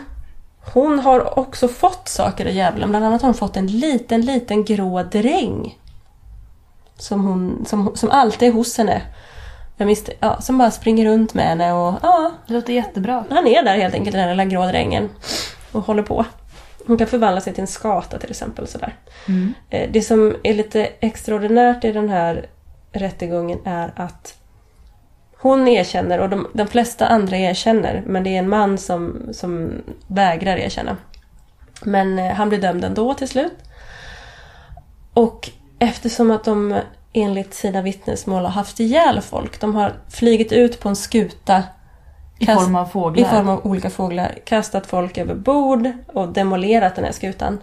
[0.74, 2.90] hon har också fått saker av djävulen.
[2.90, 5.78] Bland annat har hon fått en liten, liten grå dräng.
[6.98, 9.02] Som, hon, som, som alltid är hos henne.
[9.78, 13.26] Jag misste, ja, som bara springer runt med henne och ja, Det låter jättebra.
[13.30, 15.10] han är där helt enkelt, den lilla grå drängen.
[15.72, 16.26] Och håller på.
[16.88, 18.68] Hon kan förvandla sig till en skata till exempel.
[18.68, 18.96] Sådär.
[19.28, 19.54] Mm.
[19.70, 22.46] Eh, Det som är lite extraordinärt i den här
[22.92, 24.38] rättegången är att
[25.40, 29.72] hon erkänner och de, de flesta andra erkänner men det är en man som, som
[30.08, 30.98] vägrar erkänna.
[31.82, 33.54] Men eh, han blir dömd ändå till slut.
[35.14, 36.80] Och eftersom att de
[37.14, 39.60] enligt sina vittnesmål har haft ihjäl folk.
[39.60, 41.64] De har flygit ut på en skuta
[42.40, 43.26] I form av fåglar.
[43.26, 47.60] i form av olika fåglar, kastat folk över bord och demolerat den här skutan.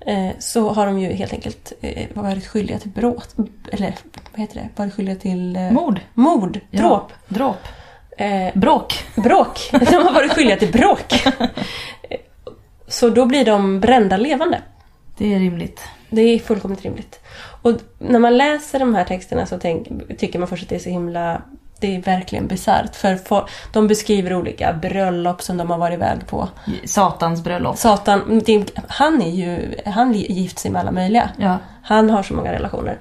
[0.00, 3.34] Eh, så har de ju helt enkelt eh, varit skyldiga till bråt.
[3.72, 3.94] Eller
[4.32, 4.68] vad heter det?
[4.76, 6.00] Varit skyldiga till eh, Mord.
[6.14, 6.80] mord, Ja.
[6.80, 7.56] dråp, Dråp.
[8.18, 9.04] eh, Bråk.
[9.16, 9.58] bråk.
[9.72, 11.24] De har varit skyldiga till bråk.
[12.88, 14.62] Så då blir de brända levande.
[15.18, 15.80] Det är rimligt.
[16.10, 17.20] Det är fullkomligt rimligt.
[17.62, 20.78] Och när man läser de här texterna så tänk, tycker man först att det är
[20.78, 21.42] så himla...
[21.80, 22.96] Det är verkligen bisarrt.
[22.96, 26.48] För fo- de beskriver olika bröllop som de har varit iväg på.
[26.84, 27.78] Satans bröllop.
[27.78, 29.74] Satan, det, han är ju...
[29.86, 31.30] Han är gift sig med alla möjliga.
[31.36, 31.58] Ja.
[31.82, 32.98] Han har så många relationer.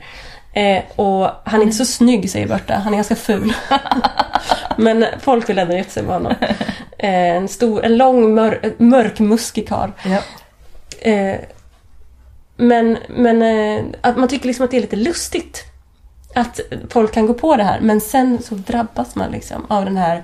[0.54, 3.54] Eh, och han är inte så snygg säger Berta, han är ganska ful.
[4.78, 6.34] Men folk vill ändå gifta sig med honom.
[6.98, 9.90] Eh, en, stor, en lång mör, mörkmuskig karl.
[10.06, 10.20] ja.
[11.12, 11.36] Eh,
[12.60, 15.64] men men eh, att man tycker liksom att det är lite lustigt.
[16.38, 17.80] Att folk kan gå på det här.
[17.82, 20.24] Men sen så drabbas man liksom av den här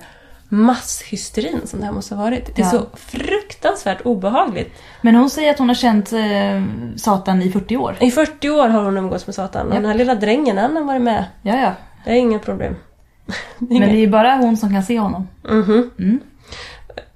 [0.50, 2.56] masshysterin som det här måste ha varit.
[2.56, 2.72] Det är Ja.
[2.72, 4.72] så fruktansvärt obehagligt.
[5.02, 6.64] Men hon säger att hon har känt eh,
[6.98, 7.98] Satan i 40 år.
[8.02, 9.68] I 40 år har hon umgåtts med Satan.
[9.70, 9.74] Ja.
[9.76, 11.26] den här lilla drängen, han har varit med.
[11.42, 11.74] Ja, ja.
[12.06, 12.76] Det är inga problem.
[13.58, 15.28] Men det är ju bara hon som kan se honom.
[15.50, 15.92] Mhm.
[16.00, 16.20] Mm.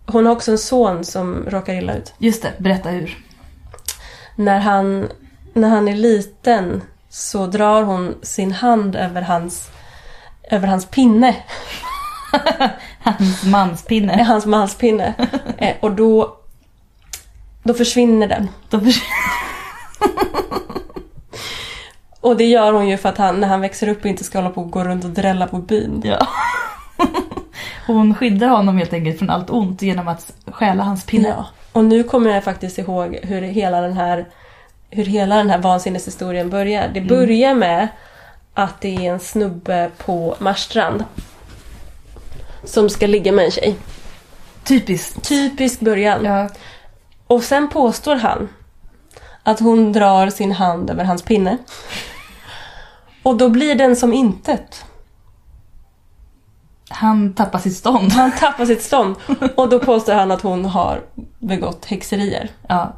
[0.05, 2.13] Hon har också en son som råkar illa ut.
[2.17, 3.17] Just det, berätta hur.
[4.35, 5.07] När han,
[5.53, 9.69] när han är liten så drar hon sin hand över hans,
[10.51, 11.35] över hans pinne.
[12.99, 14.23] Hans manspinne.
[14.23, 15.13] Hans manspinne.
[15.57, 16.37] eh, och då,
[17.63, 18.49] då försvinner den.
[18.69, 19.01] Då förs-
[22.21, 24.49] Och det gör hon ju för att han, när han växer upp inte ska hålla
[24.49, 26.01] på och gå runt och drälla på byn.
[26.05, 26.27] ja.
[27.87, 31.27] Hon skyddar honom helt enkelt från allt ont genom att stjäla hans pinne.
[31.27, 31.45] Ja.
[31.71, 34.25] Och nu kommer jag faktiskt ihåg hur hela den här,
[34.89, 36.87] hur hela den här vansinneshistorien börjar.
[36.87, 37.87] Det börjar med
[38.53, 41.03] att det är en snubbe på Marstrand
[42.63, 43.75] som ska ligga med en tjej.
[44.63, 45.27] Typiskt.
[45.27, 46.25] Typisk början.
[46.25, 46.49] Ja.
[47.27, 48.49] Och sen påstår han
[49.43, 51.57] att hon drar sin hand över hans pinne.
[53.23, 54.85] Och då blir den som intet.
[56.97, 58.11] Han tappar sitt stånd.
[58.11, 59.15] Han tappar sitt stånd.
[59.55, 61.01] Och då påstår han att hon har
[61.39, 62.49] begått häxerier.
[62.67, 62.93] Ja.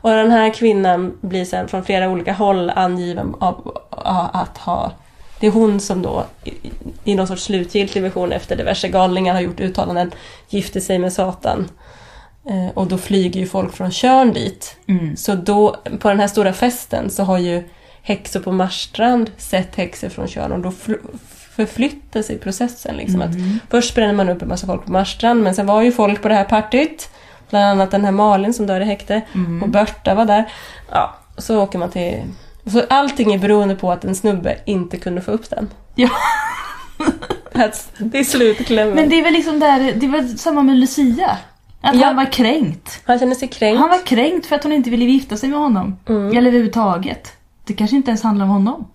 [0.00, 3.78] Och den här kvinnan blir sen från flera olika håll angiven av,
[4.32, 4.92] att ha...
[5.40, 6.24] Det är hon som då
[7.04, 10.10] i, någon sorts slutgiltig version efter diverse galningar har gjort uttalanden
[10.48, 11.68] gifter sig med Satan.
[12.46, 14.76] Eh, och då flyger ju folk från Tjörn dit.
[14.86, 15.16] Mm.
[15.16, 17.68] Så då, på den här stora festen så har ju
[18.02, 20.72] häxor på Marstrand sett häxor från Tjörn och då
[21.54, 22.96] fl- förflyttar sig processen.
[22.96, 23.22] Liksom.
[23.22, 23.58] Att Mm.
[23.70, 26.28] först bränner man upp en massa folk på Marstrand men sen var ju folk på
[26.28, 27.10] det här partyt.
[27.50, 29.62] Bland annat den här Malin som dör i häkte Mm.
[29.62, 30.52] och Berta var där.
[30.90, 32.22] Ja, så åker man till...
[32.72, 35.70] Så allting är beroende på att en snubbe inte kunde få upp den.
[35.94, 36.08] Ja.
[37.52, 38.94] That's, det är slutklämmen.
[38.94, 41.38] Men det är väl liksom där, det var samma med Lucia.
[41.80, 42.06] Att Ja.
[42.06, 43.00] han var kränkt.
[43.04, 43.80] Han känner sig kränkt.
[43.80, 45.96] Han var kränkt för att hon inte ville gifta sig med honom.
[46.08, 46.28] Mm.
[46.36, 47.32] Eller överhuvudtaget.
[47.64, 48.88] Det kanske inte ens handlar om honom.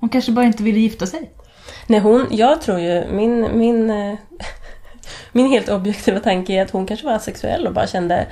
[0.00, 1.30] Hon kanske bara inte ville gifta sig.
[1.86, 4.14] Nej, hon, jag tror ju, min, min, eh,
[5.32, 8.26] min helt objektiva tanke är att hon kanske var asexuell och bara kände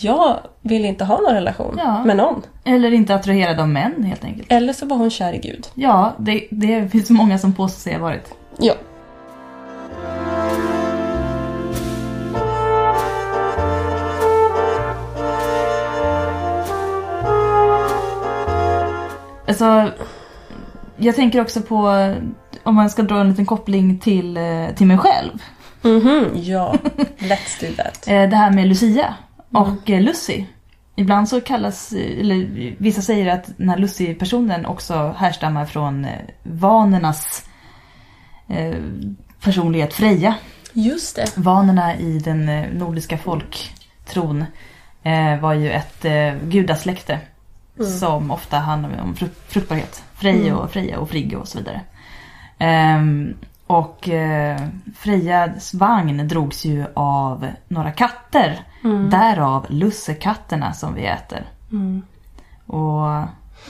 [0.00, 2.04] jag vill inte ha någon relation Ja.
[2.04, 2.42] med någon.
[2.64, 4.52] Eller inte attraherad av män helt enkelt.
[4.52, 5.66] Eller så var hon kär i Gud.
[5.74, 8.34] Ja, det, det finns många som påstår sig ha varit.
[8.58, 8.74] Ja.
[19.48, 19.90] Alltså,
[20.96, 22.14] jag tänker också på,
[22.68, 25.30] om man ska dra en liten koppling till, eh, till mig själv.
[25.82, 26.74] Mhm, ja.
[27.18, 28.08] Let's do that.
[28.08, 29.14] Eh, Det här med Lucia
[29.52, 30.44] och eh, Lucy.
[30.96, 36.06] Ibland så kallas, eller vissa säger att den här Lucy-personen också härstammar från
[36.42, 37.44] vanernas
[38.48, 38.74] eh,
[39.42, 40.34] personlighet Freja.
[40.72, 41.36] Just det.
[41.36, 42.46] Vanerna i den
[42.78, 44.44] nordiska folktron.
[45.02, 47.18] eh, var ju ett eh, gudasläkte
[47.80, 47.90] Mm.
[47.90, 50.02] som ofta handlar om fru- fruktbarhet.
[50.14, 50.54] Frej Mm.
[50.58, 51.80] och Freja och Frigge och så vidare.
[52.58, 53.34] Ehm,
[53.66, 54.60] och eh,
[54.96, 58.60] Frejas vagn drogs ju av några katter.
[58.84, 59.10] Mm.
[59.10, 61.46] Därav lussekatterna som vi äter.
[61.72, 62.02] Mm.
[62.66, 63.24] Och,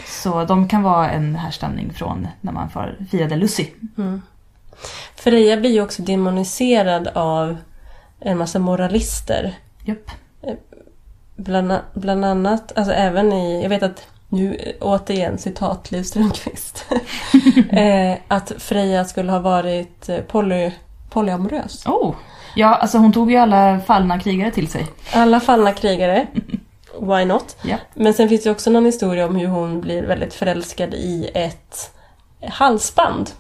[0.07, 2.71] så de kan vara en härstamning från när man
[3.11, 3.67] firade Lucy.
[3.99, 4.23] Mm.
[5.15, 7.57] Freja blir ju också demoniserad av
[8.21, 9.55] en massa moralister.
[9.85, 10.11] Japp.
[11.37, 16.85] Bland, bland annat, alltså även i, jag vet att nu återigen citat Liv Strömquist.
[17.71, 20.71] eh, att Freja skulle ha varit eh, poly,
[21.11, 21.87] polyamorös.
[21.87, 22.15] Oh!
[22.55, 24.87] Ja, alltså hon tog ju alla fallna krigare till sig.
[25.13, 26.27] Alla fallna krigare.
[27.01, 27.57] Why not?
[27.63, 27.77] Ja.
[27.95, 31.91] Men sen finns det också någon historia om hur hon blir väldigt förälskad i ett
[32.49, 33.31] halsband.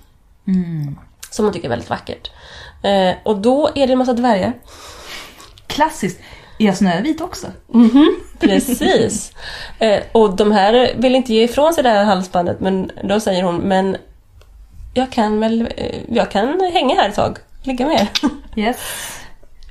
[0.46, 0.98] Mm.
[1.30, 2.30] Som hon tycker är väldigt vackert.
[2.82, 4.52] Eh, och då är det en massa dvärgar.
[5.66, 6.20] Klassiskt.
[6.58, 7.46] Är Snövit också?
[7.74, 9.32] Mhm, precis.
[9.78, 13.42] eh, och de här vill inte ge ifrån sig det här halsbandet men då säger
[13.42, 13.96] hon men
[14.94, 18.08] jag kan väl, eh, jag kan hänga här ett tag, ligga med er.
[18.60, 18.76] Yes.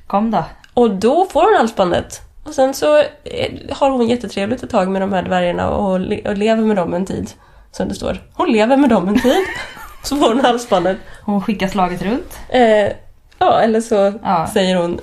[0.07, 0.43] Kom då.
[0.73, 2.21] Och då får hon halsbandet.
[2.45, 6.21] Och sen så eh, har hon jättetrevligt ett tag med de här dvärgarna och, le-
[6.29, 7.29] och lever med dem en tid.
[7.71, 8.23] Som det står.
[8.33, 9.45] Hon lever med dem en tid.
[10.03, 10.97] Så får hon halsbandet.
[11.25, 12.39] Hon skickar slaget runt.
[12.49, 12.91] Eh,
[13.39, 14.49] ja, eller så Ja.
[14.53, 14.99] säger hon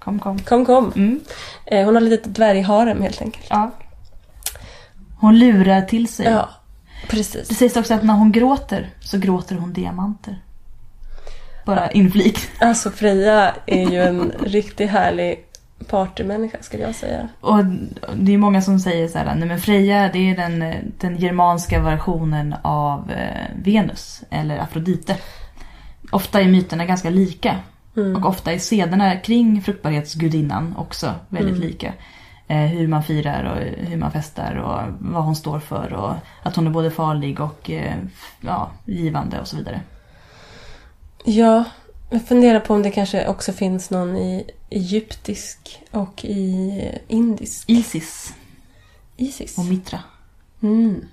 [0.00, 0.38] Kom, kom.
[0.38, 0.92] kom kom.
[0.96, 1.20] Mm.
[1.66, 3.46] Eh, hon har lite dvärgharem helt enkelt.
[3.50, 3.70] Ja.
[5.20, 6.26] Hon lurar till sig.
[6.26, 6.48] Ja,
[7.08, 7.48] precis.
[7.48, 10.42] Det sägs också att när hon gråter så gråter hon diamanter.
[11.66, 12.38] Bara inflik.
[12.60, 15.44] Alltså Freja är ju en riktigt härlig
[15.88, 17.28] partymänniska skulle jag säga.
[17.40, 17.64] Och
[18.16, 20.64] det är många som säger så här, nej men Freja det är den,
[20.98, 25.16] den germanska versionen av eh, Venus eller Afrodite.
[26.10, 27.56] Ofta är myterna ganska lika.
[27.96, 28.16] Mm.
[28.16, 31.68] Och ofta är sederna kring fruktbarhetsgudinnan också väldigt Mm.
[31.68, 31.92] lika.
[32.48, 36.56] Eh, hur man firar och hur man festar och vad hon står för och att
[36.56, 37.94] hon är både farlig och eh,
[38.40, 39.80] ja, givande och så vidare.
[41.24, 41.64] Ja,
[42.10, 47.70] jag funderar på om det kanske också finns någon i egyptisk och i indisk.
[47.70, 48.34] Isis
[49.16, 49.58] Isis.
[49.58, 49.98] och Mitra.
[50.62, 51.04] Mm.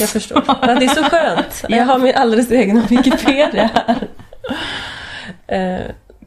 [0.00, 0.40] Jag förstår.
[0.80, 1.64] Det är så skönt.
[1.68, 4.08] Jag har min alldeles egna Wikipedia här.
[5.46, 5.80] Eh,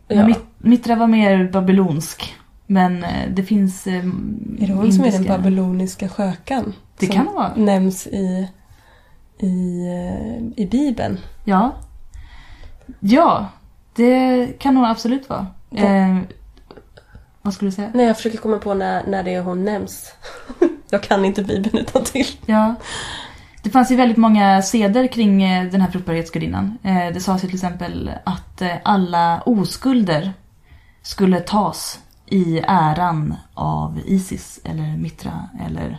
[0.08, 0.28] ja.
[0.28, 2.36] Mit- Mitra var mer babylonsk.
[2.68, 3.88] Men eh, det finns...
[3.88, 3.94] Eh,
[4.60, 6.74] Är det hon som är den babyloniska skökan?
[6.98, 7.56] Det som kan det vara.
[7.56, 8.48] nämns i,
[9.40, 11.18] i, eh, i Bibeln.
[11.46, 11.74] Ja.
[13.00, 13.50] Ja,
[13.96, 15.48] det kan hon absolut vara.
[15.76, 16.18] Eh,
[17.42, 17.92] vad skulle du säga?
[17.94, 20.12] Nej, jag försöker komma på när, när det är hon nämns.
[20.90, 22.28] jag kan inte Bibeln utan till.
[22.46, 22.76] Ja.
[23.68, 26.78] Det fanns ju väldigt många seder kring eh, den här fruktbarhetsgudinnan.
[26.84, 30.34] Eh, Det sades ju till exempel att eh, alla oskulder
[31.02, 35.98] skulle tas i äran av Isis eller Mitra eller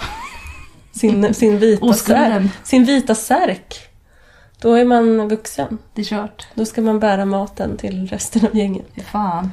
[0.91, 3.75] Sin, sin, vita särk, sin vita särk.
[4.61, 5.77] Då är man vuxen.
[5.93, 6.47] Det är kört.
[6.53, 8.85] Då ska man bära maten till resten av gänget.
[8.95, 9.51] Fy fan.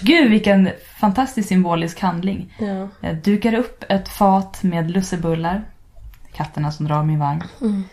[0.00, 2.54] Gud vilken fantastisk symbolisk handling.
[2.58, 2.88] Ja.
[3.00, 5.64] Jag dukar upp ett fat med lussebullar.
[6.32, 7.42] Katterna som drar min vagn.
[7.60, 7.84] Mm.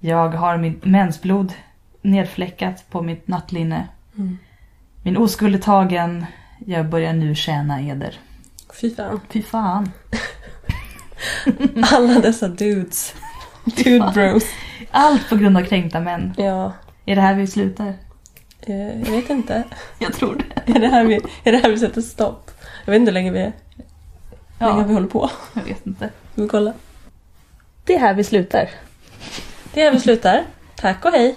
[0.00, 1.52] Jag har mitt mensblod
[2.02, 3.88] nedfläckat på mitt nattlinne.
[4.18, 4.38] Mm.
[5.02, 6.26] Min oskuld är tagen.
[6.66, 8.18] Jag börjar nu tjäna eder.
[8.80, 9.20] Fy fan.
[9.28, 9.90] Fy fan.
[11.92, 13.14] Alla dessa dudes.
[13.64, 14.44] Dude bros.
[14.90, 16.34] Allt på grund av kränkta män.
[16.36, 16.72] Ja.
[17.06, 17.94] Är det här vi slutar?
[18.60, 19.62] Eh, jag vet inte.
[19.98, 20.34] Jag tror
[20.64, 20.72] det.
[20.72, 22.50] Är det här vi, är det här vi sätter stopp?
[22.84, 23.44] Jag vet inte hur länge vi, hur
[24.66, 25.30] länge Ja, vi håller på.
[25.54, 26.10] jag vet inte.
[26.32, 26.72] Ska vi kolla?
[27.84, 28.70] Det är här vi slutar.
[29.74, 30.44] Det är här vi slutar.
[30.76, 31.36] Tack och hej.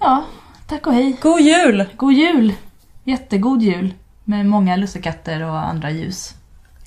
[0.00, 0.24] Ja,
[0.66, 1.16] tack och hej.
[1.22, 1.84] God jul!
[1.96, 2.52] God jul!
[3.04, 3.94] Jättegod jul.
[4.24, 6.34] Med många lussekatter och andra ljus.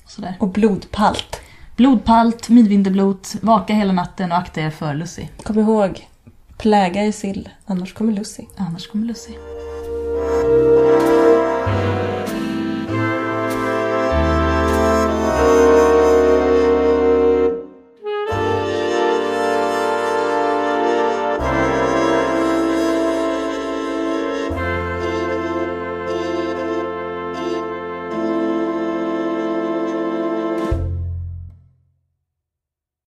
[0.06, 0.34] Sådär.
[0.38, 1.40] Och blodpalt.
[1.76, 5.26] Blodpalt, midvinterblot, vaka hela natten och akta er för Lucy.
[5.42, 6.08] Kom ihåg,
[6.58, 8.42] pläga i sill, annars kommer Lucy.
[8.56, 9.32] Annars kommer Lucy.